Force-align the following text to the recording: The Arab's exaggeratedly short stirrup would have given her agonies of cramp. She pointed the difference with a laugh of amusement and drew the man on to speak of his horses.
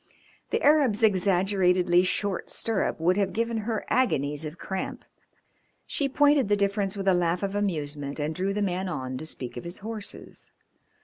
The 0.49 0.59
Arab's 0.63 1.03
exaggeratedly 1.03 2.01
short 2.01 2.49
stirrup 2.49 2.99
would 2.99 3.17
have 3.17 3.33
given 3.33 3.57
her 3.57 3.85
agonies 3.87 4.45
of 4.45 4.57
cramp. 4.57 5.05
She 5.85 6.09
pointed 6.09 6.49
the 6.49 6.55
difference 6.57 6.97
with 6.97 7.07
a 7.07 7.13
laugh 7.13 7.43
of 7.43 7.53
amusement 7.53 8.19
and 8.19 8.33
drew 8.33 8.51
the 8.51 8.63
man 8.63 8.89
on 8.89 9.15
to 9.19 9.27
speak 9.27 9.57
of 9.57 9.63
his 9.63 9.77
horses. 9.85 10.51